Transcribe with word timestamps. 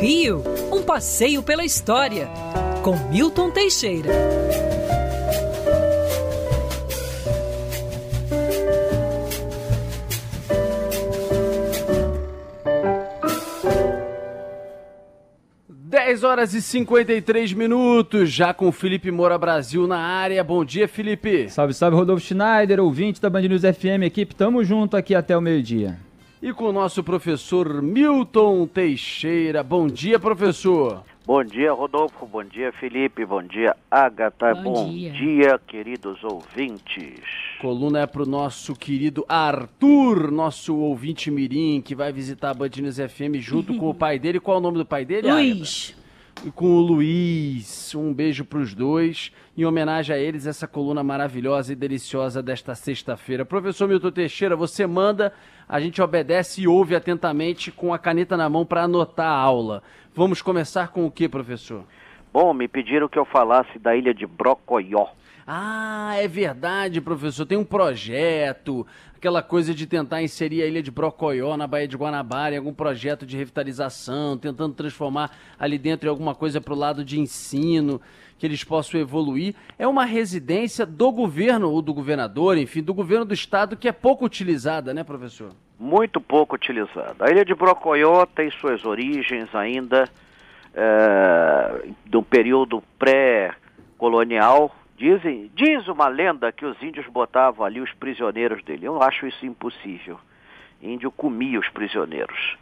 Rio, 0.00 0.44
um 0.70 0.80
passeio 0.80 1.42
pela 1.42 1.64
história, 1.64 2.28
com 2.84 2.96
Milton 3.10 3.50
Teixeira. 3.50 4.08
Dez 15.68 16.22
horas 16.22 16.54
e 16.54 16.62
53 16.62 17.52
minutos, 17.54 18.30
já 18.30 18.54
com 18.54 18.70
Felipe 18.70 19.10
Moura 19.10 19.36
Brasil 19.36 19.88
na 19.88 19.98
área. 19.98 20.44
Bom 20.44 20.64
dia, 20.64 20.86
Felipe. 20.86 21.50
Salve, 21.50 21.74
salve, 21.74 21.96
Rodolfo 21.96 22.24
Schneider, 22.24 22.78
ouvinte 22.78 23.20
da 23.20 23.28
Band 23.28 23.42
News 23.42 23.62
FM, 23.62 24.04
equipe. 24.04 24.32
Tamo 24.32 24.62
junto 24.62 24.96
aqui 24.96 25.12
até 25.12 25.36
o 25.36 25.40
meio-dia 25.40 26.07
e 26.42 26.52
com 26.52 26.64
o 26.64 26.72
nosso 26.72 27.02
professor 27.02 27.82
Milton 27.82 28.66
Teixeira. 28.66 29.62
Bom 29.62 29.86
dia, 29.86 30.18
professor. 30.18 31.02
Bom 31.26 31.44
dia, 31.44 31.72
Rodolfo. 31.72 32.24
Bom 32.24 32.42
dia, 32.42 32.72
Felipe. 32.72 33.24
Bom 33.26 33.42
dia, 33.42 33.76
Agatha. 33.90 34.54
Bom, 34.54 34.72
Bom 34.72 34.90
dia. 34.90 35.10
dia. 35.12 35.60
queridos 35.66 36.24
ouvintes. 36.24 37.20
Coluna 37.60 38.00
é 38.00 38.06
para 38.06 38.22
o 38.22 38.26
nosso 38.26 38.74
querido 38.74 39.26
Arthur, 39.28 40.30
nosso 40.30 40.74
ouvinte 40.76 41.30
mirim, 41.30 41.82
que 41.82 41.94
vai 41.94 42.12
visitar 42.12 42.50
a 42.50 42.54
Band 42.54 42.70
News 42.78 42.96
FM 42.96 43.36
junto 43.40 43.74
com 43.74 43.90
o 43.90 43.94
pai 43.94 44.18
dele. 44.18 44.40
Qual 44.40 44.56
é 44.56 44.60
o 44.60 44.62
nome 44.62 44.78
do 44.78 44.86
pai 44.86 45.04
dele, 45.04 45.30
Luiz. 45.30 45.90
Agatha? 45.90 46.07
Com 46.54 46.76
o 46.76 46.80
Luiz. 46.80 47.94
Um 47.94 48.14
beijo 48.14 48.44
para 48.44 48.60
os 48.60 48.74
dois. 48.74 49.32
Em 49.56 49.64
homenagem 49.64 50.14
a 50.14 50.18
eles, 50.18 50.46
essa 50.46 50.68
coluna 50.68 51.02
maravilhosa 51.02 51.72
e 51.72 51.76
deliciosa 51.76 52.42
desta 52.42 52.74
sexta-feira. 52.74 53.44
Professor 53.44 53.88
Milton 53.88 54.10
Teixeira, 54.12 54.54
você 54.54 54.86
manda 54.86 55.32
a 55.68 55.80
gente 55.80 56.00
obedece 56.00 56.62
e 56.62 56.68
ouve 56.68 56.94
atentamente 56.94 57.70
com 57.70 57.92
a 57.92 57.98
caneta 57.98 58.36
na 58.36 58.48
mão 58.48 58.64
para 58.64 58.84
anotar 58.84 59.26
a 59.26 59.36
aula. 59.36 59.82
Vamos 60.14 60.40
começar 60.40 60.88
com 60.88 61.04
o 61.04 61.10
que, 61.10 61.28
professor? 61.28 61.84
Bom, 62.32 62.54
me 62.54 62.68
pediram 62.68 63.08
que 63.08 63.18
eu 63.18 63.24
falasse 63.24 63.78
da 63.78 63.94
ilha 63.94 64.14
de 64.14 64.26
Brocoió. 64.26 65.08
Ah, 65.50 66.12
é 66.18 66.28
verdade, 66.28 67.00
professor. 67.00 67.46
Tem 67.46 67.56
um 67.56 67.64
projeto, 67.64 68.86
aquela 69.16 69.42
coisa 69.42 69.72
de 69.72 69.86
tentar 69.86 70.20
inserir 70.20 70.62
a 70.62 70.66
ilha 70.66 70.82
de 70.82 70.90
Brocoió 70.90 71.56
na 71.56 71.66
Baía 71.66 71.88
de 71.88 71.96
Guanabara 71.96 72.54
em 72.54 72.58
algum 72.58 72.74
projeto 72.74 73.24
de 73.24 73.34
revitalização, 73.34 74.36
tentando 74.36 74.74
transformar 74.74 75.30
ali 75.58 75.78
dentro 75.78 76.06
em 76.06 76.10
alguma 76.10 76.34
coisa 76.34 76.60
para 76.60 76.74
o 76.74 76.76
lado 76.76 77.02
de 77.02 77.18
ensino 77.18 77.98
que 78.38 78.44
eles 78.44 78.62
possam 78.62 79.00
evoluir. 79.00 79.54
É 79.78 79.88
uma 79.88 80.04
residência 80.04 80.84
do 80.84 81.10
governo, 81.10 81.70
ou 81.70 81.80
do 81.80 81.94
governador, 81.94 82.58
enfim, 82.58 82.82
do 82.82 82.92
governo 82.92 83.24
do 83.24 83.32
estado, 83.32 83.74
que 83.74 83.88
é 83.88 83.92
pouco 83.92 84.26
utilizada, 84.26 84.92
né, 84.92 85.02
professor? 85.02 85.52
Muito 85.80 86.20
pouco 86.20 86.56
utilizada. 86.56 87.24
A 87.24 87.30
ilha 87.30 87.42
de 87.46 87.54
Brocoió 87.54 88.26
tem 88.26 88.50
suas 88.50 88.84
origens 88.84 89.48
ainda 89.54 90.10
é, 90.74 91.88
do 92.04 92.22
período 92.22 92.82
pré-colonial. 92.98 94.74
Dizem, 94.98 95.50
diz 95.54 95.86
uma 95.86 96.08
lenda 96.08 96.50
que 96.50 96.66
os 96.66 96.80
índios 96.82 97.06
botavam 97.06 97.64
ali 97.64 97.80
os 97.80 97.92
prisioneiros 97.94 98.62
dele. 98.64 98.86
Eu 98.86 99.00
acho 99.00 99.26
isso 99.26 99.46
impossível. 99.46 100.18
índio 100.82 101.10
comia 101.10 101.58
os 101.58 101.68
prisioneiros. 101.68 102.56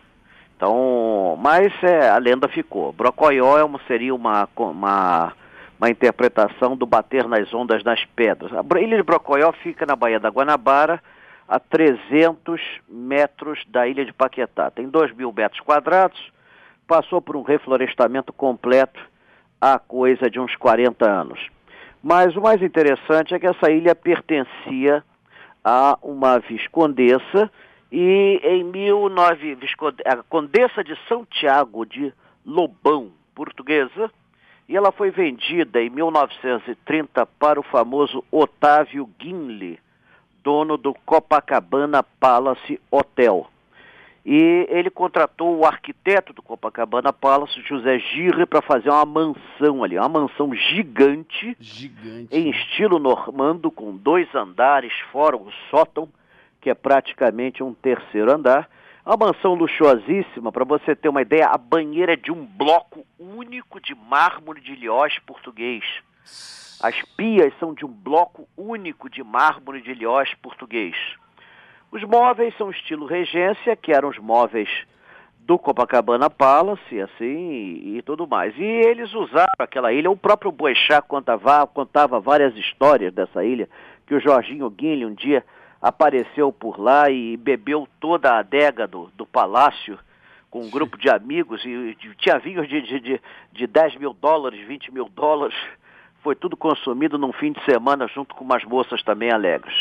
Então, 0.55 1.39
mas 1.41 1.73
é, 1.83 2.09
a 2.09 2.19
lenda 2.19 2.47
ficou. 2.47 2.92
Brocoió 2.92 3.59
é 3.59 3.87
seria 3.87 4.14
uma, 4.14 4.48
uma 4.55 5.33
uma 5.79 5.91
interpretação 5.91 6.77
do 6.77 6.87
bater 6.87 7.29
nas 7.29 7.53
ondas 7.53 7.84
nas 7.84 8.05
pedras. 8.05 8.53
A 8.53 8.81
ilha 8.81 8.97
de 8.97 9.03
Brocoió 9.03 9.53
fica 9.53 9.84
na 9.84 9.95
Baía 9.95 10.19
da 10.19 10.31
Guanabara, 10.31 11.03
a 11.48 11.61
300 11.61 12.61
metros 12.89 13.62
da 13.69 13.87
ilha 13.87 14.05
de 14.05 14.12
Paquetá. 14.12 14.70
Tem 14.70 14.89
2 14.89 15.14
mil 15.14 15.33
metros 15.33 15.61
quadrados, 15.61 16.33
passou 16.87 17.20
por 17.20 17.37
um 17.37 17.42
reflorestamento 17.42 18.33
completo 18.33 19.01
há 19.61 19.79
coisa 19.79 20.31
de 20.31 20.41
uns 20.41 20.57
40 20.57 21.09
anos. 21.09 21.55
Mas 22.08 22.36
o 22.36 22.40
mais 22.40 22.62
interessante 22.62 23.34
é 23.34 23.38
que 23.40 23.48
essa 23.48 23.68
ilha 23.68 23.92
pertencia 23.92 25.02
a 25.64 25.98
uma 26.00 26.39
viscondessa 26.39 27.50
e 27.90 28.40
em 28.44 28.70
19 28.70 29.58
a 30.05 30.22
condessa 30.22 30.84
de 30.84 30.96
Santiago 31.08 31.84
de 31.84 32.14
Lobão, 32.46 33.11
portuguesa, 33.34 34.08
e 34.68 34.77
ela 34.77 34.92
foi 34.92 35.11
vendida 35.11 35.83
em 35.83 35.90
1930 35.90 37.27
para 37.40 37.58
o 37.58 37.64
famoso 37.64 38.22
Otávio 38.30 39.11
Guinle, 39.18 39.80
dono 40.45 40.77
do 40.77 40.95
Copacabana 41.05 42.05
Palace 42.05 42.80
Hotel. 42.89 43.48
E 44.29 44.67
ele 44.69 44.91
contratou 44.91 45.57
o 45.57 45.64
arquiteto 45.64 46.33
do 46.33 46.42
Copacabana 46.42 47.13
Palace, 47.13 47.63
José 47.63 48.01
Girre, 48.01 48.45
para 48.45 48.61
fazer 48.61 48.91
uma 48.91 49.05
mansão 49.05 49.85
ali, 49.85 49.97
uma 49.97 50.09
mansão 50.09 50.53
gigante, 50.53 51.57
gigante, 51.61 52.37
em 52.37 52.51
estilo 52.51 52.98
normando, 52.98 53.70
com 53.70 53.97
dois 53.97 54.27
andares, 54.35 54.92
fora 55.13 55.37
o 55.37 55.48
sótão, 55.70 56.09
que 56.61 56.69
é 56.69 56.75
praticamente 56.75 57.63
um 57.63 57.73
terceiro 57.73 58.35
andar, 58.35 58.69
uma 59.07 59.29
mansão 59.29 59.55
luxuosíssima, 59.55 60.51
para 60.51 60.64
você 60.64 60.97
ter 60.97 61.08
uma 61.08 61.23
ideia, 61.23 61.47
a 61.47 61.57
banheira 61.57 62.14
é 62.14 62.17
de 62.17 62.33
um 62.33 62.45
bloco 62.45 63.07
único 63.20 63.81
de 63.81 63.95
mármore 63.95 64.61
de 64.61 64.73
Ilhós 64.73 65.17
português. 65.20 65.85
As 66.83 67.01
pias 67.17 67.55
são 67.61 67.73
de 67.73 67.87
um 67.87 67.93
bloco 67.93 68.48
único 68.57 69.08
de 69.08 69.23
mármore 69.23 69.81
de 69.81 69.93
Ilhós 69.93 70.35
português. 70.43 70.97
Os 71.91 72.02
móveis 72.05 72.57
são 72.57 72.70
estilo 72.70 73.07
regência, 73.07 73.77
que 73.77 73.92
eram 73.92 74.08
os 74.08 74.19
móveis 74.19 74.69
do 75.41 75.58
Copacabana 75.58 76.29
Palace, 76.29 77.01
assim, 77.01 77.24
e, 77.24 77.98
e, 77.98 78.02
tudo 78.02 78.27
mais. 78.27 78.57
E 78.58 78.64
eles 78.64 79.14
usaram 79.14 79.52
aquela 79.58 79.92
ilha, 79.92 80.11
o 80.11 80.17
próprio 80.17 80.51
Boechat 80.51 81.07
contava, 81.07 81.67
contava 81.69 82.19
várias 82.19 82.57
histórias 82.57 83.14
dessa 83.14 83.45
ilha, 83.45 83.69
que 84.07 84.14
o 84.14 84.20
Jorginho 84.20 84.69
Guinle 84.69 85.07
um 85.07 85.14
dia 85.14 85.45
apareceu 85.80 86.52
por 86.52 86.80
lá 86.80 87.08
e 87.11 87.36
bebeu 87.36 87.86
toda 88.01 88.33
a 88.33 88.39
adega 88.39 88.89
do, 88.89 89.08
do 89.14 89.25
palácio 89.25 89.98
com 90.51 90.61
um 90.61 90.70
grupo 90.70 90.96
de 90.98 91.08
amigos 91.08 91.64
e, 91.64 91.96
tinha 92.19 92.39
vinhos 92.39 92.69
de, 92.69 92.80
de, 92.83 93.01
de, 93.01 93.20
de 93.52 93.67
10 93.67 93.96
mil 93.96 94.13
dólares, 94.13 94.67
20 94.67 94.92
mil 94.92 95.08
dólares. 95.08 95.57
Foi 96.23 96.35
tudo 96.35 96.57
consumido 96.57 97.19
num 97.19 97.33
fim 97.33 97.52
de 97.52 97.64
semana 97.64 98.08
junto 98.08 98.35
com 98.35 98.45
umas 98.45 98.64
moças 98.64 99.02
também 99.02 99.30
alegres. 99.30 99.77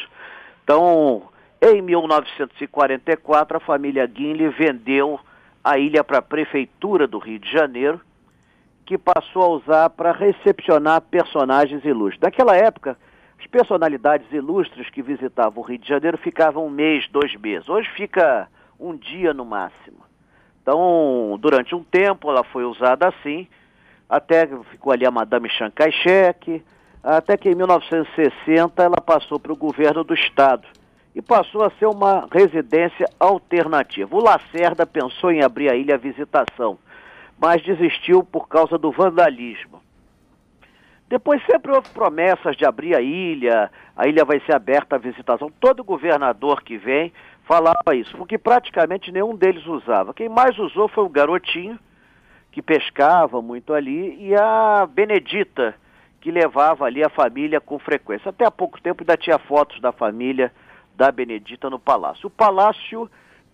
Então, 0.63 1.23
em 1.65 1.81
1944, 1.81 3.57
a 3.57 3.59
família 3.59 4.05
Guinle 4.05 4.49
vendeu 4.49 5.19
a 5.63 5.79
ilha 5.79 6.03
para 6.03 6.19
a 6.19 6.21
prefeitura 6.21 7.07
do 7.07 7.17
Rio 7.17 7.39
de 7.39 7.51
Janeiro, 7.51 7.99
que 8.85 8.99
passou 8.99 9.41
a 9.41 9.47
usar 9.47 9.89
para 9.89 10.11
recepcionar 10.11 11.01
personagens 11.01 11.83
ilustres. 11.83 12.21
Naquela 12.21 12.55
época, 12.55 12.95
as 13.39 13.47
personalidades 13.47 14.31
ilustres 14.31 14.91
que 14.91 15.01
visitavam 15.01 15.63
o 15.63 15.65
Rio 15.65 15.79
de 15.79 15.87
Janeiro 15.87 16.19
ficavam 16.19 16.67
um 16.67 16.69
mês, 16.69 17.07
dois 17.09 17.35
meses. 17.35 17.67
Hoje 17.67 17.89
fica 17.95 18.47
um 18.79 18.95
dia 18.95 19.33
no 19.33 19.43
máximo. 19.43 20.05
Então, 20.61 21.35
durante 21.41 21.73
um 21.73 21.83
tempo 21.83 22.29
ela 22.29 22.43
foi 22.43 22.63
usada 22.63 23.07
assim, 23.07 23.47
até 24.07 24.47
ficou 24.69 24.93
ali 24.93 25.05
a 25.05 25.11
Madame 25.11 25.49
Chiang 25.49 25.73
Kai-shek, 25.73 26.63
até 27.03 27.37
que 27.37 27.49
em 27.49 27.55
1960 27.55 28.83
ela 28.83 28.97
passou 28.97 29.39
para 29.39 29.53
o 29.53 29.55
governo 29.55 30.03
do 30.03 30.13
estado 30.13 30.67
e 31.15 31.21
passou 31.21 31.63
a 31.63 31.71
ser 31.71 31.85
uma 31.85 32.27
residência 32.29 33.07
alternativa. 33.17 34.13
O 34.13 34.21
Lacerda 34.21 34.85
pensou 34.85 35.31
em 35.31 35.41
abrir 35.41 35.71
a 35.71 35.75
ilha 35.75 35.95
à 35.95 35.97
visitação, 35.97 36.77
mas 37.39 37.63
desistiu 37.63 38.21
por 38.21 38.49
causa 38.49 38.77
do 38.77 38.91
vandalismo. 38.91 39.81
Depois 41.07 41.41
sempre 41.45 41.71
houve 41.71 41.87
promessas 41.91 42.57
de 42.57 42.65
abrir 42.65 42.95
a 42.95 43.01
ilha, 43.01 43.71
a 43.95 44.07
ilha 44.07 44.25
vai 44.25 44.41
ser 44.41 44.53
aberta 44.53 44.97
à 44.97 44.99
visitação. 44.99 45.49
Todo 45.59 45.83
governador 45.83 46.61
que 46.61 46.77
vem 46.77 47.13
falava 47.45 47.95
isso, 47.95 48.17
porque 48.17 48.37
praticamente 48.37 49.11
nenhum 49.11 49.35
deles 49.35 49.65
usava. 49.67 50.13
Quem 50.13 50.27
mais 50.27 50.57
usou 50.59 50.89
foi 50.89 51.05
o 51.05 51.09
garotinho, 51.09 51.79
que 52.51 52.61
pescava 52.61 53.41
muito 53.41 53.73
ali, 53.73 54.17
e 54.19 54.35
a 54.35 54.85
Benedita, 54.91 55.75
que 56.19 56.31
levava 56.31 56.85
ali 56.85 57.03
a 57.03 57.09
família 57.09 57.61
com 57.61 57.77
frequência. 57.79 58.29
Até 58.29 58.45
há 58.45 58.51
pouco 58.51 58.81
tempo 58.81 59.03
ainda 59.03 59.15
tinha 59.15 59.37
fotos 59.37 59.79
da 59.79 59.91
família 59.91 60.51
da 60.95 61.11
Benedita 61.11 61.69
no 61.69 61.79
palácio. 61.79 62.27
O 62.27 62.31
palácio, 62.31 63.09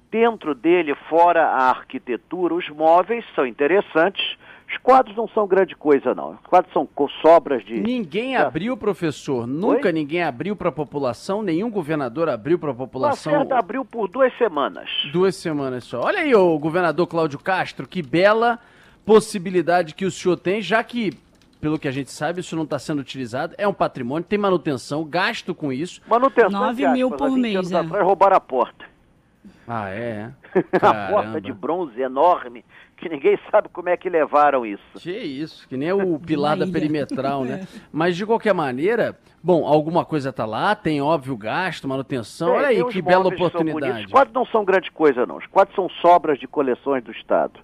dentro 0.10 0.54
dele, 0.56 0.96
fora 1.10 1.48
a 1.48 1.70
arquitetura, 1.70 2.54
os 2.54 2.70
móveis 2.70 3.26
são 3.36 3.46
interessantes 3.46 4.38
os 4.72 4.78
quadros 4.78 5.16
não 5.18 5.28
são 5.28 5.46
grande 5.46 5.76
coisa, 5.76 6.16
não. 6.16 6.32
Os 6.32 6.48
quadros 6.48 6.72
são 6.72 6.88
sobras 7.22 7.64
de. 7.66 7.82
Ninguém 7.82 8.38
abriu, 8.38 8.78
professor. 8.78 9.46
Nunca 9.46 9.88
Oi? 9.88 9.92
ninguém 9.92 10.24
abriu 10.24 10.56
para 10.56 10.70
a 10.70 10.72
população, 10.72 11.42
nenhum 11.42 11.70
governador 11.70 12.30
abriu 12.30 12.58
para 12.58 12.72
a 12.72 12.74
população. 12.74 13.34
Lacerda 13.34 13.60
abriu 13.60 13.84
por 13.84 14.08
duas 14.08 14.36
semanas. 14.38 14.90
Duas 15.12 15.36
semanas 15.36 15.84
só. 15.84 16.02
Olha 16.02 16.20
aí, 16.20 16.34
o 16.34 16.58
governador 16.58 17.06
Cláudio 17.06 17.38
Castro, 17.38 17.86
que 17.86 18.02
bela 18.02 18.60
possibilidade 19.06 19.94
que 19.94 20.06
o 20.06 20.12
senhor 20.12 20.38
tem, 20.38 20.62
já 20.62 20.82
que 20.84 21.12
pelo 21.62 21.78
que 21.78 21.88
a 21.88 21.92
gente 21.92 22.12
sabe, 22.12 22.42
isso 22.42 22.56
não 22.56 22.64
está 22.64 22.80
sendo 22.80 23.00
utilizado. 23.00 23.54
É 23.58 23.68
um 23.68 23.74
patrimônio, 23.74 24.26
tem 24.28 24.40
manutenção, 24.40 25.06
gasto 25.06 25.54
com 25.54 25.72
isso. 25.72 26.02
Manutenção. 26.08 26.60
9 26.60 26.88
mil 26.90 27.12
por 27.12 27.32
mês. 27.32 27.72
É. 27.72 27.78
Atrás, 27.78 28.04
roubaram 28.04 28.36
a 28.36 28.40
porta. 28.42 28.86
Ah, 29.68 29.90
é? 29.90 30.32
a 30.82 31.12
porta 31.12 31.40
de 31.40 31.54
bronze 31.54 32.02
enorme, 32.02 32.66
que 32.98 33.08
ninguém 33.08 33.40
sabe 33.50 33.70
como 33.70 33.90
é 33.90 33.96
que 33.96 34.10
levaram 34.10 34.66
isso. 34.66 34.82
Que 34.98 35.12
isso, 35.12 35.68
que 35.68 35.78
nem 35.78 35.94
o 35.94 36.20
pilar 36.26 36.58
da 36.58 36.68
perimetral, 36.68 37.46
né? 37.46 37.68
Mas 37.92 38.18
de 38.18 38.26
qualquer 38.26 38.54
maneira, 38.54 39.18
bom, 39.42 39.66
alguma 39.66 40.04
coisa 40.04 40.34
tá 40.34 40.46
lá, 40.46 40.76
tem 40.76 41.00
óbvio 41.00 41.38
gasto, 41.38 41.88
manutenção. 41.88 42.56
É, 42.56 42.58
Olha 42.58 42.68
aí, 42.68 42.86
que 42.86 43.02
bela 43.02 43.28
oportunidade. 43.28 44.06
Os 44.06 44.12
quadros 44.12 44.34
não 44.34 44.46
são 44.48 44.66
grande 44.66 44.92
coisa, 44.92 45.26
não. 45.26 45.38
Os 45.38 45.46
quadros 45.46 45.76
são 45.76 45.88
sobras 46.02 46.40
de 46.40 46.48
coleções 46.48 47.04
do 47.04 47.12
Estado. 47.12 47.60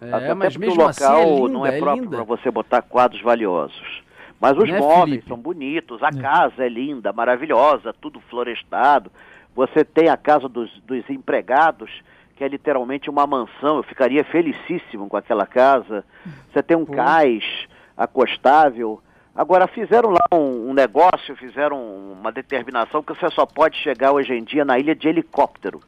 É, 0.00 0.12
Até 0.12 0.34
mas 0.34 0.56
mesmo 0.56 0.74
o 0.74 0.86
local 0.86 0.88
assim 0.88 1.04
é 1.04 1.24
linda, 1.24 1.52
não 1.52 1.66
é, 1.66 1.76
é 1.76 1.80
próprio 1.80 2.08
para 2.08 2.22
você 2.22 2.50
botar 2.50 2.82
quadros 2.82 3.20
valiosos. 3.22 4.02
Mas 4.40 4.56
os 4.56 4.68
né, 4.68 4.78
móveis 4.78 5.24
são 5.26 5.36
bonitos, 5.36 6.02
a 6.02 6.08
é. 6.08 6.20
casa 6.20 6.64
é 6.64 6.68
linda, 6.68 7.12
maravilhosa, 7.12 7.92
tudo 7.92 8.20
florestado. 8.20 9.10
Você 9.54 9.84
tem 9.84 10.08
a 10.08 10.16
casa 10.16 10.48
dos, 10.48 10.70
dos 10.86 11.08
empregados, 11.10 11.90
que 12.36 12.44
é 12.44 12.48
literalmente 12.48 13.10
uma 13.10 13.26
mansão. 13.26 13.78
Eu 13.78 13.82
ficaria 13.82 14.22
felicíssimo 14.22 15.08
com 15.08 15.16
aquela 15.16 15.44
casa. 15.44 16.04
Você 16.52 16.62
tem 16.62 16.76
um 16.76 16.84
Pô. 16.84 16.92
cais 16.92 17.44
acostável. 17.96 19.02
Agora, 19.34 19.66
fizeram 19.66 20.10
lá 20.10 20.24
um, 20.32 20.70
um, 20.70 20.72
negócio, 20.72 21.34
fizeram 21.36 21.80
uma 22.12 22.30
determinação 22.30 23.02
que 23.02 23.12
você 23.12 23.28
só 23.30 23.44
pode 23.44 23.76
chegar 23.78 24.12
hoje 24.12 24.32
em 24.32 24.44
dia 24.44 24.64
na 24.64 24.78
ilha 24.78 24.94
de 24.94 25.08
helicóptero. 25.08 25.80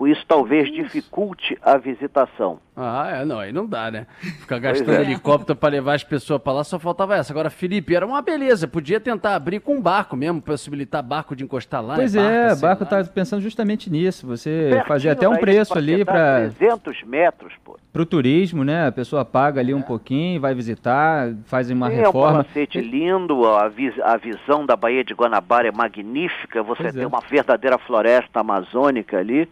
Por 0.00 0.08
isso, 0.08 0.24
talvez 0.26 0.66
isso. 0.66 0.82
dificulte 0.82 1.58
a 1.60 1.76
visitação. 1.76 2.58
Ah, 2.74 3.18
é, 3.20 3.24
não, 3.26 3.38
aí 3.38 3.52
não 3.52 3.66
dá, 3.66 3.90
né? 3.90 4.06
Ficar 4.40 4.58
gastando 4.58 4.94
é. 4.94 5.02
helicóptero 5.02 5.54
para 5.54 5.68
levar 5.68 5.92
as 5.92 6.02
pessoas 6.02 6.40
para 6.40 6.54
lá, 6.54 6.64
só 6.64 6.78
faltava 6.78 7.16
essa. 7.16 7.34
Agora, 7.34 7.50
Felipe, 7.50 7.94
era 7.94 8.06
uma 8.06 8.22
beleza, 8.22 8.66
podia 8.66 8.98
tentar 8.98 9.34
abrir 9.34 9.60
com 9.60 9.74
um 9.74 9.82
barco 9.82 10.16
mesmo, 10.16 10.40
possibilitar 10.40 11.02
barco 11.02 11.36
de 11.36 11.44
encostar 11.44 11.84
lá. 11.84 11.96
Pois 11.96 12.14
é, 12.14 12.46
barco, 12.46 12.60
barco 12.62 12.86
tá 12.86 13.04
pensando 13.04 13.42
justamente 13.42 13.90
nisso, 13.90 14.26
você 14.26 14.82
fazia 14.88 15.12
até 15.12 15.28
um 15.28 15.36
preço 15.36 15.76
ali 15.76 16.02
para... 16.02 16.50
300 16.58 17.02
metros, 17.02 17.52
pô. 17.62 17.78
Para 17.92 18.00
o 18.00 18.06
turismo, 18.06 18.64
né? 18.64 18.86
A 18.86 18.92
pessoa 18.92 19.22
paga 19.22 19.60
ali 19.60 19.72
é. 19.72 19.76
um 19.76 19.82
pouquinho, 19.82 20.40
vai 20.40 20.54
visitar, 20.54 21.28
faz 21.44 21.70
uma 21.70 21.90
Sim, 21.90 21.96
reforma. 21.96 22.26
É 22.26 22.30
um 22.30 22.44
palacete 22.44 22.80
lindo, 22.80 23.46
a, 23.46 23.68
vis 23.68 23.92
a 24.00 24.16
visão 24.16 24.64
da 24.64 24.76
Baía 24.76 25.04
de 25.04 25.12
Guanabara 25.12 25.68
é 25.68 25.72
magnífica, 25.72 26.62
você 26.62 26.84
pois 26.84 26.94
tem 26.94 27.02
é. 27.02 27.06
uma 27.06 27.20
verdadeira 27.20 27.76
floresta 27.76 28.40
amazônica 28.40 29.18
ali 29.18 29.46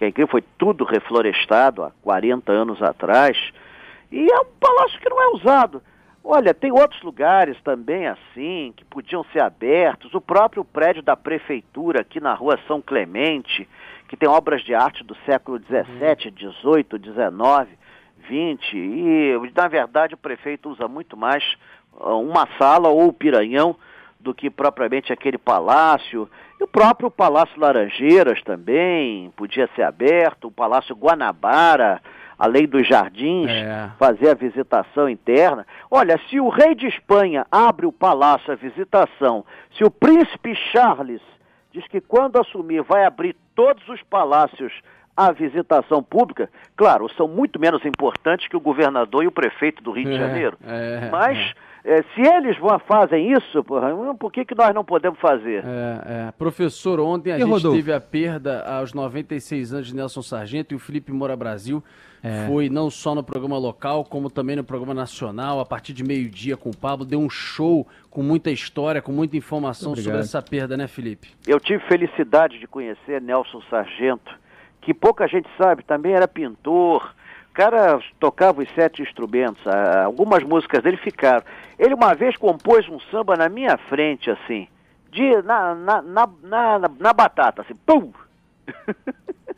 que 0.00 0.06
aqui 0.06 0.26
foi 0.26 0.42
tudo 0.56 0.82
reflorestado 0.82 1.84
há 1.84 1.90
40 2.00 2.50
anos 2.50 2.82
atrás, 2.82 3.36
e 4.10 4.32
é 4.32 4.40
um 4.40 4.46
palácio 4.58 4.98
que 4.98 5.10
não 5.10 5.22
é 5.22 5.28
usado. 5.36 5.82
Olha, 6.24 6.54
tem 6.54 6.72
outros 6.72 7.02
lugares 7.02 7.60
também 7.62 8.06
assim, 8.06 8.72
que 8.74 8.82
podiam 8.86 9.22
ser 9.24 9.40
abertos. 9.40 10.14
O 10.14 10.20
próprio 10.20 10.64
prédio 10.64 11.02
da 11.02 11.18
prefeitura 11.18 12.00
aqui 12.00 12.18
na 12.18 12.32
rua 12.32 12.58
São 12.66 12.80
Clemente, 12.80 13.68
que 14.08 14.16
tem 14.16 14.26
obras 14.26 14.62
de 14.62 14.74
arte 14.74 15.04
do 15.04 15.14
século 15.26 15.58
XVII, 15.58 16.32
XVIII, 16.34 16.86
XIX, 16.98 17.68
XX. 18.24 18.72
E, 18.72 19.52
na 19.54 19.68
verdade, 19.68 20.14
o 20.14 20.18
prefeito 20.18 20.70
usa 20.70 20.88
muito 20.88 21.14
mais 21.14 21.44
uh, 21.92 22.18
uma 22.18 22.48
sala 22.58 22.88
ou 22.88 23.08
o 23.08 23.12
piranhão 23.12 23.76
do 24.20 24.34
que 24.34 24.50
propriamente 24.50 25.12
aquele 25.12 25.38
palácio. 25.38 26.28
E 26.60 26.64
o 26.64 26.68
próprio 26.68 27.10
Palácio 27.10 27.58
Laranjeiras 27.58 28.42
também 28.42 29.30
podia 29.36 29.68
ser 29.74 29.82
aberto, 29.82 30.48
o 30.48 30.50
Palácio 30.50 30.94
Guanabara, 30.94 32.02
além 32.38 32.66
dos 32.66 32.86
jardins, 32.86 33.50
é. 33.50 33.90
fazer 33.98 34.30
a 34.30 34.34
visitação 34.34 35.08
interna. 35.08 35.66
Olha, 35.90 36.18
se 36.28 36.40
o 36.40 36.48
rei 36.48 36.74
de 36.74 36.86
Espanha 36.86 37.46
abre 37.50 37.86
o 37.86 37.92
palácio 37.92 38.52
à 38.52 38.56
visitação, 38.56 39.44
se 39.76 39.84
o 39.84 39.90
príncipe 39.90 40.54
Charles 40.72 41.20
diz 41.72 41.86
que 41.88 42.00
quando 42.00 42.38
assumir 42.38 42.82
vai 42.82 43.04
abrir 43.04 43.36
todos 43.54 43.86
os 43.88 44.02
palácios 44.02 44.72
à 45.16 45.30
visitação 45.32 46.02
pública, 46.02 46.48
claro, 46.76 47.10
são 47.10 47.28
muito 47.28 47.60
menos 47.60 47.84
importantes 47.84 48.48
que 48.48 48.56
o 48.56 48.60
governador 48.60 49.22
e 49.22 49.26
o 49.26 49.32
prefeito 49.32 49.82
do 49.82 49.92
Rio 49.92 50.06
de 50.06 50.14
é, 50.14 50.18
Janeiro. 50.18 50.58
É, 50.66 51.08
mas 51.10 51.36
é. 51.36 51.42
É, 51.42 51.54
se 52.14 52.20
eles 52.20 52.56
fazem 52.86 53.32
isso, 53.32 53.64
porra, 53.64 53.94
por 54.14 54.30
que, 54.30 54.44
que 54.44 54.54
nós 54.54 54.74
não 54.74 54.84
podemos 54.84 55.18
fazer? 55.18 55.64
É, 55.64 56.28
é. 56.28 56.32
Professor, 56.32 57.00
ontem 57.00 57.32
a 57.32 57.36
e 57.36 57.40
gente 57.40 57.48
Rodolfo? 57.48 57.76
teve 57.76 57.92
a 57.92 58.00
perda 58.00 58.62
aos 58.62 58.92
96 58.92 59.72
anos 59.72 59.86
de 59.86 59.96
Nelson 59.96 60.22
Sargento 60.22 60.74
e 60.74 60.76
o 60.76 60.78
Felipe 60.78 61.10
Moura 61.10 61.34
Brasil 61.34 61.82
é. 62.22 62.46
foi 62.46 62.68
não 62.68 62.90
só 62.90 63.14
no 63.14 63.22
programa 63.22 63.58
local, 63.58 64.04
como 64.04 64.30
também 64.30 64.56
no 64.56 64.64
programa 64.64 64.94
nacional, 64.94 65.60
a 65.60 65.64
partir 65.64 65.92
de 65.92 66.04
meio-dia 66.04 66.56
com 66.56 66.70
o 66.70 66.76
Pablo, 66.76 67.04
deu 67.04 67.18
um 67.18 67.30
show 67.30 67.86
com 68.10 68.22
muita 68.22 68.50
história, 68.50 69.00
com 69.00 69.12
muita 69.12 69.36
informação 69.36 69.96
sobre 69.96 70.18
essa 70.20 70.42
perda, 70.42 70.76
né, 70.76 70.86
Felipe? 70.86 71.28
Eu 71.46 71.58
tive 71.58 71.82
felicidade 71.86 72.58
de 72.58 72.66
conhecer 72.66 73.20
Nelson 73.20 73.62
Sargento, 73.70 74.38
que 74.82 74.92
pouca 74.92 75.26
gente 75.26 75.48
sabe, 75.56 75.82
também 75.82 76.12
era 76.12 76.28
pintor, 76.28 77.14
cara 77.54 78.00
tocava 78.18 78.62
os 78.62 78.68
sete 78.74 79.02
instrumentos, 79.02 79.62
algumas 80.04 80.42
músicas 80.42 80.82
dele 80.82 80.96
ficaram. 80.96 81.44
Ele 81.78 81.94
uma 81.94 82.14
vez 82.14 82.36
compôs 82.36 82.88
um 82.88 82.98
samba 83.10 83.36
na 83.36 83.48
minha 83.48 83.76
frente, 83.76 84.30
assim, 84.30 84.68
de, 85.10 85.42
na, 85.42 85.74
na, 85.74 86.02
na, 86.02 86.88
na, 86.98 87.12
batata, 87.12 87.62
assim, 87.62 87.74
pum! 87.86 88.12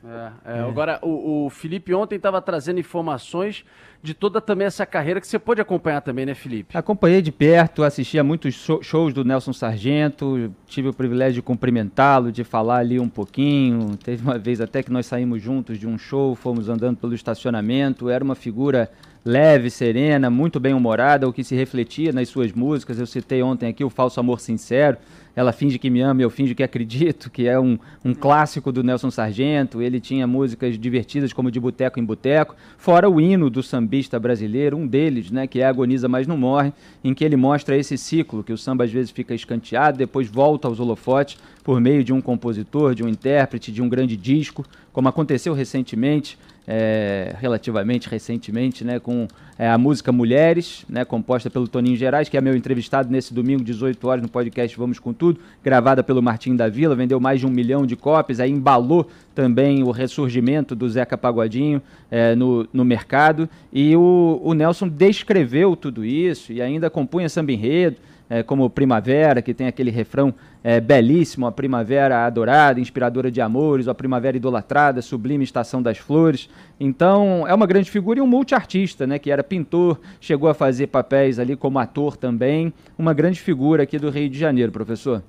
É, 0.04 0.58
é. 0.58 0.60
Agora, 0.60 0.98
o, 1.00 1.46
o, 1.46 1.50
Felipe 1.50 1.94
ontem 1.94 2.16
estava 2.16 2.42
trazendo 2.42 2.80
informações 2.80 3.64
de 4.02 4.14
toda 4.14 4.40
também 4.40 4.66
essa 4.66 4.84
carreira 4.84 5.20
que 5.20 5.26
você 5.26 5.38
pode 5.38 5.60
acompanhar 5.60 6.00
também, 6.00 6.26
né, 6.26 6.34
Felipe? 6.34 6.76
Acompanhei 6.76 7.22
de 7.22 7.30
perto, 7.30 7.84
assisti 7.84 8.18
a 8.18 8.24
muitos 8.24 8.54
shows 8.82 9.14
do 9.14 9.24
Nelson 9.24 9.52
Sargento, 9.52 10.52
tive 10.66 10.88
o 10.88 10.92
privilégio 10.92 11.34
de 11.34 11.42
cumprimentá-lo, 11.42 12.32
de 12.32 12.42
falar 12.42 12.78
ali 12.78 12.98
um 12.98 13.08
pouquinho. 13.08 13.96
Teve 13.96 14.24
uma 14.24 14.36
vez 14.38 14.60
até 14.60 14.82
que 14.82 14.90
nós 14.90 15.06
saímos 15.06 15.40
juntos 15.40 15.78
de 15.78 15.86
um 15.86 15.96
show, 15.96 16.34
fomos 16.34 16.68
andando 16.68 16.96
pelo 16.96 17.14
estacionamento, 17.14 18.08
era 18.08 18.24
uma 18.24 18.34
figura 18.34 18.90
leve, 19.24 19.70
serena, 19.70 20.28
muito 20.28 20.58
bem 20.58 20.74
humorada, 20.74 21.28
o 21.28 21.32
que 21.32 21.44
se 21.44 21.54
refletia 21.54 22.12
nas 22.12 22.28
suas 22.28 22.50
músicas. 22.50 22.98
Eu 22.98 23.06
citei 23.06 23.40
ontem 23.40 23.68
aqui 23.68 23.84
o 23.84 23.90
Falso 23.90 24.18
Amor 24.18 24.40
Sincero 24.40 24.98
ela 25.34 25.52
finge 25.52 25.78
que 25.78 25.88
me 25.88 26.00
ama, 26.00 26.20
eu 26.20 26.30
finge 26.30 26.54
que 26.54 26.62
acredito, 26.62 27.30
que 27.30 27.48
é 27.48 27.58
um, 27.58 27.78
um 28.04 28.14
clássico 28.14 28.70
do 28.70 28.82
Nelson 28.82 29.10
Sargento. 29.10 29.80
Ele 29.80 29.98
tinha 29.98 30.26
músicas 30.26 30.78
divertidas 30.78 31.32
como 31.32 31.50
De 31.50 31.58
Boteco 31.58 31.98
em 31.98 32.04
Boteco, 32.04 32.54
fora 32.76 33.08
o 33.08 33.20
hino 33.20 33.48
do 33.48 33.62
sambista 33.92 34.18
brasileiro, 34.18 34.78
um 34.78 34.86
deles, 34.86 35.30
né, 35.30 35.46
que 35.46 35.60
é 35.60 35.66
Agoniza 35.66 36.08
Mas 36.08 36.26
Não 36.26 36.38
Morre, 36.38 36.72
em 37.04 37.12
que 37.12 37.22
ele 37.22 37.36
mostra 37.36 37.76
esse 37.76 37.98
ciclo, 37.98 38.42
que 38.42 38.52
o 38.52 38.56
samba 38.56 38.84
às 38.84 38.90
vezes 38.90 39.10
fica 39.10 39.34
escanteado, 39.34 39.98
depois 39.98 40.28
volta 40.28 40.66
aos 40.66 40.80
holofotes 40.80 41.36
por 41.62 41.78
meio 41.78 42.02
de 42.02 42.10
um 42.10 42.20
compositor, 42.20 42.94
de 42.94 43.04
um 43.04 43.08
intérprete, 43.08 43.70
de 43.70 43.82
um 43.82 43.88
grande 43.90 44.16
disco, 44.16 44.64
como 44.92 45.08
aconteceu 45.08 45.54
recentemente 45.54 46.38
é, 46.66 47.34
relativamente 47.38 48.08
recentemente, 48.08 48.84
né, 48.84 48.98
com 48.98 49.26
é, 49.58 49.68
a 49.68 49.76
música 49.76 50.12
Mulheres, 50.12 50.84
né, 50.88 51.04
composta 51.04 51.50
pelo 51.50 51.66
Toninho 51.66 51.96
Gerais, 51.96 52.28
que 52.28 52.36
é 52.36 52.40
meu 52.40 52.54
entrevistado 52.54 53.10
nesse 53.10 53.34
domingo, 53.34 53.64
18 53.64 54.06
horas, 54.06 54.22
no 54.22 54.28
podcast 54.28 54.76
Vamos 54.76 54.98
Com 54.98 55.12
Tudo, 55.12 55.40
gravada 55.62 56.02
pelo 56.02 56.22
Martim 56.22 56.54
da 56.54 56.68
Vila, 56.68 56.94
vendeu 56.94 57.18
mais 57.18 57.40
de 57.40 57.46
um 57.46 57.50
milhão 57.50 57.84
de 57.84 57.96
cópias, 57.96 58.38
aí 58.40 58.50
embalou 58.50 59.08
também 59.34 59.82
o 59.82 59.90
ressurgimento 59.90 60.74
do 60.74 60.88
Zeca 60.88 61.16
Pagodinho 61.18 61.82
é, 62.10 62.34
no, 62.34 62.68
no 62.72 62.84
mercado, 62.84 63.48
e 63.72 63.96
o, 63.96 64.40
o 64.42 64.54
Nelson 64.54 64.88
descreveu 64.88 65.74
tudo 65.74 66.04
isso 66.04 66.52
e 66.52 66.62
ainda 66.62 66.88
compunha 66.88 67.28
samba 67.28 67.52
enredo, 67.52 67.96
é, 68.32 68.42
como 68.42 68.70
Primavera, 68.70 69.42
que 69.42 69.52
tem 69.52 69.66
aquele 69.66 69.90
refrão 69.90 70.34
é, 70.64 70.80
belíssimo, 70.80 71.46
a 71.46 71.52
primavera 71.52 72.24
adorada, 72.24 72.80
inspiradora 72.80 73.30
de 73.30 73.42
amores, 73.42 73.88
a 73.88 73.94
primavera 73.94 74.38
idolatrada, 74.38 75.02
sublime 75.02 75.44
estação 75.44 75.82
das 75.82 75.98
flores. 75.98 76.48
Então, 76.80 77.46
é 77.46 77.52
uma 77.52 77.66
grande 77.66 77.90
figura 77.90 78.20
e 78.20 78.22
um 78.22 78.26
multiartista, 78.26 79.06
né, 79.06 79.18
que 79.18 79.30
era 79.30 79.44
pintor, 79.44 80.00
chegou 80.18 80.48
a 80.48 80.54
fazer 80.54 80.86
papéis 80.86 81.38
ali 81.38 81.54
como 81.54 81.78
ator 81.78 82.16
também, 82.16 82.72
uma 82.96 83.12
grande 83.12 83.38
figura 83.38 83.82
aqui 83.82 83.98
do 83.98 84.08
Rio 84.08 84.30
de 84.30 84.38
Janeiro, 84.38 84.72
professor. 84.72 85.22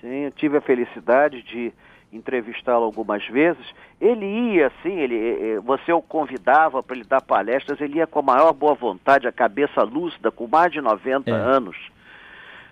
Sim, 0.00 0.24
eu 0.24 0.32
tive 0.32 0.56
a 0.56 0.60
felicidade 0.60 1.42
de 1.42 1.72
entrevistá-lo 2.12 2.84
algumas 2.84 3.24
vezes. 3.28 3.64
Ele 4.00 4.26
ia 4.26 4.66
assim, 4.66 4.98
ele, 4.98 5.14
eh, 5.14 5.38
eh, 5.42 5.60
você 5.60 5.92
o 5.92 6.02
convidava 6.02 6.82
para 6.82 6.96
ele 6.96 7.04
dar 7.04 7.22
palestras, 7.22 7.80
ele 7.80 7.98
ia 7.98 8.06
com 8.06 8.18
a 8.18 8.22
maior 8.22 8.52
boa 8.52 8.74
vontade, 8.74 9.28
a 9.28 9.32
cabeça 9.32 9.84
lúcida, 9.84 10.32
com 10.32 10.48
mais 10.48 10.72
de 10.72 10.80
90 10.80 11.30
é. 11.30 11.34
anos 11.34 11.76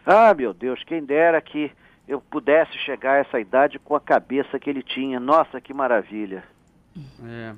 ah, 0.07 0.33
meu 0.33 0.55
Deus, 0.55 0.83
quem 0.85 1.05
dera 1.05 1.41
que 1.41 1.71
eu 2.09 2.21
pudesse 2.21 2.79
chegar 2.79 3.15
a 3.15 3.19
essa 3.19 3.41
idade 3.41 3.79
com 3.79 3.97
a 3.97 4.01
cabeça 4.01 4.59
que 4.59 4.71
ele 4.71 4.83
tinha. 4.83 5.19
Nossa, 5.19 5.61
que 5.61 5.75
maravilha. 5.75 6.45
É. 7.25 7.55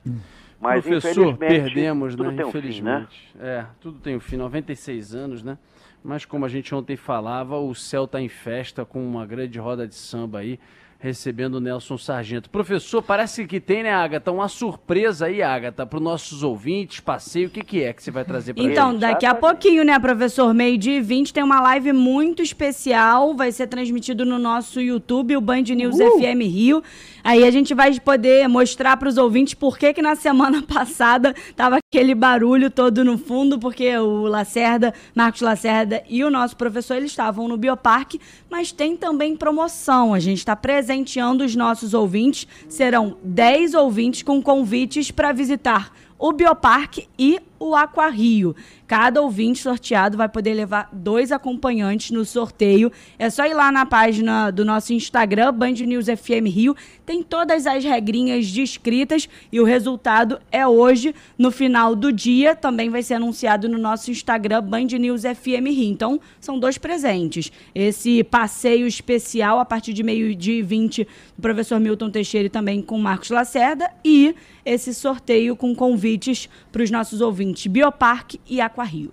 Mas 0.61 0.85
Professor, 0.85 1.37
perdemos, 1.37 2.17
tudo 2.17 2.33
né? 2.33 2.43
Infelizmente. 2.43 3.31
Fim, 3.33 3.39
né? 3.39 3.59
É, 3.61 3.67
tudo 3.81 4.01
tem 4.01 4.17
um 4.17 4.21
fim, 4.21 4.37
96 4.37 5.15
anos, 5.15 5.43
né? 5.43 5.57
Mas 6.03 6.25
como 6.25 6.45
a 6.45 6.49
gente 6.49 6.75
ontem 6.75 6.97
falava, 6.97 7.59
o 7.59 7.75
céu 7.75 8.05
está 8.05 8.21
em 8.21 8.29
festa 8.29 8.85
com 8.85 9.07
uma 9.07 9.27
grande 9.27 9.59
roda 9.59 9.87
de 9.87 9.95
samba 9.95 10.39
aí. 10.39 10.59
Recebendo 10.99 11.55
o 11.55 11.61
Nelson 11.61 11.97
Sargento. 11.97 12.51
Professor, 12.51 13.01
parece 13.01 13.47
que 13.47 13.61
tem, 13.61 13.85
né, 13.85 13.93
Agatha, 13.93 14.33
uma 14.33 14.49
surpresa 14.49 15.27
aí, 15.27 15.41
Agatha, 15.41 15.87
para 15.87 15.97
os 15.97 16.03
nossos 16.03 16.43
ouvintes, 16.43 16.99
passeio, 16.99 17.47
o 17.47 17.51
que, 17.51 17.63
que 17.63 17.83
é 17.85 17.93
que 17.93 18.03
você 18.03 18.11
vai 18.11 18.25
trazer 18.25 18.53
para 18.53 18.65
Então, 18.65 18.97
daqui 18.97 19.25
a 19.25 19.35
pouquinho, 19.35 19.85
né, 19.85 19.97
professor, 19.99 20.53
meio 20.53 20.77
dia 20.77 20.99
e 20.99 21.01
20, 21.01 21.33
tem 21.33 21.43
uma 21.43 21.61
live 21.61 21.93
muito 21.93 22.43
especial, 22.43 23.35
vai 23.35 23.53
ser 23.53 23.69
transmitido 23.69 24.27
no 24.27 24.39
nosso 24.39 24.81
YouTube, 24.81 25.37
o 25.37 25.41
Band 25.41 25.63
News 25.63 25.97
uh! 26.01 26.19
FM 26.19 26.43
Rio. 26.43 26.83
Aí 27.23 27.45
a 27.45 27.51
gente 27.51 27.75
vai 27.75 27.99
poder 28.01 28.49
mostrar 28.49 28.97
para 28.97 29.09
os 29.09 29.19
ouvintes 29.19 29.55
por 29.55 29.79
que 29.79 29.93
que 29.93 30.03
na 30.03 30.17
semana 30.17 30.63
passada 30.67 31.35
tava 31.55 31.79
aquele 31.79 32.15
barulho 32.15 32.71
todo 32.71 33.05
no 33.05 33.19
fundo, 33.19 33.59
porque 33.59 33.97
o 33.99 34.23
Lacerda, 34.23 34.93
Marcos 35.15 35.43
Lacerda 35.43 36.03
e 36.09 36.25
o 36.25 36.31
nosso 36.31 36.57
professor, 36.57 36.97
eles 36.97 37.11
estavam 37.11 37.47
no 37.47 37.57
Bioparque, 37.57 38.21
mas 38.51 38.73
tem 38.73 38.97
também 38.97 39.37
promoção. 39.37 40.15
A 40.15 40.19
gente 40.19 40.39
está 40.39 40.57
presenteando 40.89 41.45
os 41.45 41.55
nossos 41.55 41.93
ouvintes. 41.93 42.49
Serão 42.67 43.19
10 43.23 43.75
ouvintes 43.75 44.23
com 44.23 44.41
convites 44.41 45.11
para 45.11 45.33
visitar 45.33 45.93
o 46.19 46.33
Bioparque 46.33 47.07
e 47.19 47.39
o 47.59 47.75
Aquarrio. 47.75 48.55
Cada 48.87 49.21
ouvinte 49.21 49.61
sorteado 49.61 50.17
vai 50.17 50.29
poder 50.29 50.55
levar 50.55 50.89
dois 50.93 51.31
acompanhantes 51.31 52.11
no 52.11 52.25
sorteio. 52.25 52.91
É 53.19 53.29
só 53.29 53.45
ir 53.45 53.53
lá 53.53 53.71
na 53.71 53.85
página 53.85 54.51
do 54.51 54.65
nosso 54.65 54.95
Instagram, 54.95 55.53
Band 55.53 55.73
News 55.73 56.07
FM 56.07 56.47
Rio. 56.47 56.75
Tem 57.05 57.23
todas 57.23 57.67
as 57.67 57.85
regrinhas 57.85 58.51
descritas 58.51 59.29
e 59.53 59.61
o 59.61 59.65
resultado 59.65 60.41
é 60.51 60.67
hoje, 60.67 61.15
no 61.37 61.51
final 61.51 61.95
do 61.95 62.11
dia. 62.11 62.57
Também 62.57 62.89
vai 62.89 63.03
ser 63.03 63.15
anunciado 63.15 63.69
no 63.69 63.77
nosso 63.77 64.11
Instagram, 64.11 64.63
Band 64.63 64.87
News 64.99 65.23
FM 65.23 65.69
Rio. 65.69 65.91
Então, 65.91 66.19
são 66.41 66.59
dois 66.59 66.79
presentes. 66.79 67.53
Esse 67.75 68.25
passeio 68.25 68.87
especial 68.87 69.59
a 69.61 69.65
partir 69.65 69.93
de 69.93 70.03
meio-dia 70.03 70.61
e 70.61 70.63
20 70.63 71.05
do 71.37 71.43
professor 71.43 71.79
Milton 71.79 72.11
Teixeira 72.11 72.47
e 72.47 72.51
também 72.51 72.81
com 72.81 72.99
Marcos 72.99 73.29
Lacerda. 73.29 73.91
E 74.03 74.35
esse 74.65 74.95
sorteio 74.95 75.57
com 75.57 75.75
convites 75.75 76.49
para 76.71 76.83
os 76.83 76.91
nossos 76.91 77.21
ouvintes 77.21 77.48
ouvintes, 77.49 77.67
Bioparque 77.67 78.41
e 78.47 78.61
Aquarrio. 78.61 79.13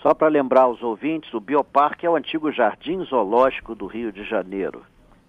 Só 0.00 0.14
para 0.14 0.28
lembrar 0.28 0.68
os 0.68 0.82
ouvintes, 0.82 1.32
o 1.34 1.40
Bioparque 1.40 2.06
é 2.06 2.10
o 2.10 2.16
antigo 2.16 2.50
Jardim 2.50 3.04
Zoológico 3.04 3.74
do 3.74 3.86
Rio 3.86 4.10
de 4.10 4.24
Janeiro. 4.24 4.82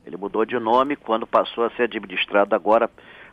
Ele 0.05 0.17
mudou 0.17 0.45
de 0.45 0.57
nome 0.57 0.95
quando 0.95 1.27
passou 1.27 1.65
a 1.65 1.69
ser 1.71 1.83
administrado 1.83 2.55
agora, 2.55 2.89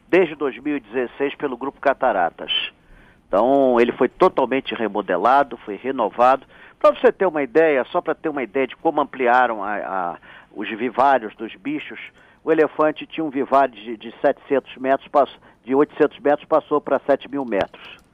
desde 0.09 0.35
2016, 0.35 1.37
pelo 1.37 1.57
Grupo 1.57 1.81
Cataratas. 1.81 2.53
Então, 3.27 3.81
ele 3.81 3.93
foi 3.93 4.09
totalmente 4.09 4.75
remodelado, 4.75 5.57
foi 5.59 5.77
renovado. 5.77 6.45
Para 6.79 6.95
você 6.95 7.12
ter 7.12 7.27
uma 7.27 7.43
ideia, 7.43 7.85
só 7.85 8.00
para 8.00 8.15
ter 8.15 8.29
uma 8.29 8.43
ideia 8.43 8.67
de 8.67 8.77
como 8.77 9.00
ampliaram 9.00 9.62
a, 9.62 9.77
a, 9.77 10.17
os 10.53 10.69
vivários 10.69 11.35
dos 11.37 11.55
bichos, 11.55 12.00
o 12.43 12.50
elefante 12.50 13.07
tinha 13.07 13.25
um 13.25 13.31
vivário 13.31 13.75
de, 13.75 13.97
de 13.97 14.15
700 14.21 14.77
metros, 14.77 15.09
de 15.65 15.75
800 15.75 16.19
metros 16.21 16.49
passou 16.49 16.81
para 16.81 16.99
7 17.00 17.31
mil 17.31 17.45
metros. 17.45 18.08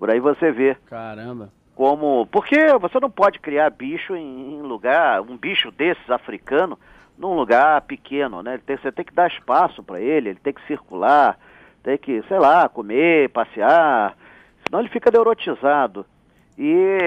Por 0.00 0.10
aí 0.10 0.18
você 0.18 0.50
vê. 0.50 0.74
Caramba. 0.88 1.50
Como. 1.76 2.26
Porque 2.32 2.56
você 2.80 2.98
não 2.98 3.10
pode 3.10 3.38
criar 3.38 3.68
bicho 3.68 4.16
em, 4.16 4.54
em 4.54 4.62
lugar, 4.62 5.20
um 5.20 5.36
bicho 5.36 5.70
desses 5.70 6.10
africano, 6.10 6.78
num 7.18 7.34
lugar 7.34 7.82
pequeno, 7.82 8.42
né? 8.42 8.58
Tem, 8.64 8.78
você 8.78 8.90
tem 8.90 9.04
que 9.04 9.14
dar 9.14 9.28
espaço 9.28 9.82
para 9.82 10.00
ele, 10.00 10.30
ele 10.30 10.40
tem 10.42 10.54
que 10.54 10.66
circular, 10.66 11.38
tem 11.82 11.98
que, 11.98 12.22
sei 12.28 12.38
lá, 12.38 12.66
comer, 12.66 13.28
passear, 13.28 14.16
senão 14.66 14.80
ele 14.80 14.88
fica 14.88 15.10
neurotizado. 15.10 16.06
E 16.56 16.98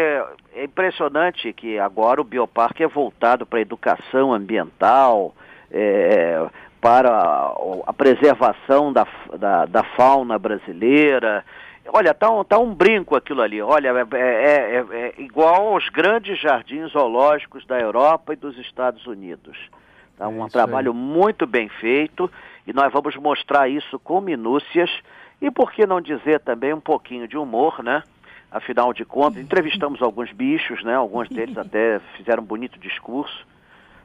é 0.54 0.64
impressionante 0.64 1.52
que 1.52 1.80
agora 1.80 2.22
o 2.22 2.24
bioparque 2.24 2.84
é 2.84 2.88
voltado 2.88 3.44
para 3.44 3.58
a 3.58 3.62
educação 3.64 4.32
ambiental, 4.32 5.34
é, 5.72 6.46
para 6.80 7.54
a 7.88 7.94
preservação 7.94 8.94
da, 8.94 9.08
da, 9.38 9.66
da 9.66 9.84
fauna 9.84 10.38
brasileira. 10.38 11.44
Olha, 11.88 12.14
tá 12.14 12.30
um, 12.30 12.44
tá 12.44 12.58
um 12.58 12.74
brinco 12.74 13.16
aquilo 13.16 13.42
ali. 13.42 13.62
Olha, 13.62 13.90
é, 13.90 14.18
é, 14.18 14.76
é, 14.76 14.86
é 14.92 15.14
igual 15.22 15.74
aos 15.74 15.90
grandes 15.90 16.40
jardins 16.40 16.92
zoológicos 16.92 17.66
da 17.66 17.80
Europa 17.80 18.34
e 18.34 18.38
dos 18.38 18.58
Estados 18.58 19.06
Unidos. 19.06 19.58
Tá 20.18 20.28
um 20.28 20.48
trabalho 20.48 20.92
aí. 20.92 20.98
muito 20.98 21.46
bem 21.46 21.68
feito 21.68 22.32
e 22.66 22.74
nós 22.74 22.92
vamos 22.94 23.16
mostrar 23.18 23.68
isso 23.68 24.00
com 24.00 24.22
minúcias 24.22 24.90
e 25.42 25.52
por 25.52 25.72
que 25.72 25.86
não 25.86 26.00
dizer 26.00 26.40
também 26.40 26.74
um 26.74 26.80
pouquinho 26.80 27.28
de 27.28 27.38
humor, 27.38 27.84
né? 27.84 28.04
Afinal 28.50 28.94
de 28.94 29.04
contas, 29.04 29.42
entrevistamos 29.44 30.02
alguns 30.02 30.32
bichos, 30.32 30.84
né? 30.84 30.96
Alguns 30.96 31.28
deles 31.28 31.58
até 31.60 32.00
fizeram 32.16 32.44
um 32.44 32.46
bonito 32.46 32.80
discurso. 32.80 33.46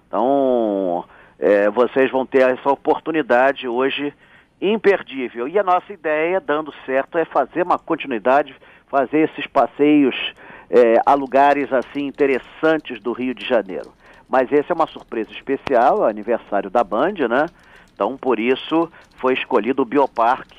Então, 0.08 1.04
é, 1.38 1.70
vocês 1.70 2.10
vão 2.10 2.26
ter 2.26 2.50
essa 2.50 2.70
oportunidade 2.70 3.68
hoje 3.68 4.12
imperdível. 4.60 5.48
E 5.48 5.58
a 5.58 5.62
nossa 5.62 5.92
ideia, 5.92 6.40
dando 6.40 6.72
certo, 6.84 7.18
é 7.18 7.24
fazer 7.24 7.62
uma 7.62 7.78
continuidade, 7.78 8.54
fazer 8.88 9.30
esses 9.30 9.46
passeios 9.46 10.14
é, 10.70 10.94
a 11.04 11.14
lugares 11.14 11.72
assim 11.72 12.06
interessantes 12.06 13.00
do 13.00 13.12
Rio 13.12 13.34
de 13.34 13.46
Janeiro. 13.46 13.92
Mas 14.28 14.52
esse 14.52 14.70
é 14.70 14.74
uma 14.74 14.86
surpresa 14.86 15.30
especial, 15.30 16.06
é 16.06 16.10
aniversário 16.10 16.68
da 16.68 16.84
Band, 16.84 17.14
né? 17.28 17.46
Então, 17.94 18.16
por 18.16 18.38
isso, 18.38 18.90
foi 19.16 19.34
escolhido 19.34 19.82
o 19.82 19.84
Bioparque, 19.84 20.58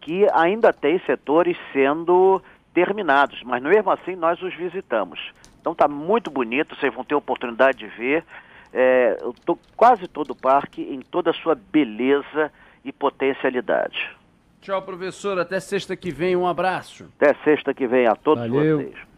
que 0.00 0.26
ainda 0.32 0.72
tem 0.72 0.98
setores 1.00 1.56
sendo 1.72 2.42
terminados, 2.74 3.42
mas 3.44 3.62
mesmo 3.62 3.90
assim 3.90 4.16
nós 4.16 4.40
os 4.42 4.54
visitamos. 4.54 5.20
Então 5.60 5.72
está 5.72 5.86
muito 5.86 6.30
bonito, 6.30 6.74
vocês 6.74 6.92
vão 6.92 7.04
ter 7.04 7.14
oportunidade 7.14 7.78
de 7.78 7.86
ver 7.86 8.24
é, 8.72 9.16
quase 9.76 10.08
todo 10.08 10.30
o 10.30 10.36
parque 10.36 10.82
em 10.82 11.00
toda 11.00 11.30
a 11.30 11.34
sua 11.34 11.54
beleza 11.54 12.50
e 12.84 12.92
potencialidade. 12.92 14.10
Tchau, 14.60 14.80
professor. 14.82 15.38
Até 15.38 15.58
sexta 15.60 15.96
que 15.96 16.10
vem. 16.10 16.36
Um 16.36 16.46
abraço. 16.46 17.08
Até 17.20 17.34
sexta 17.42 17.74
que 17.74 17.86
vem 17.86 18.06
a 18.06 18.14
todos 18.14 18.46
Valeu. 18.48 18.78
vocês. 18.78 19.11